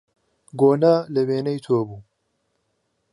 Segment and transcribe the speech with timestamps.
[0.59, 1.97] گۆنا له وێنهی تۆ بوو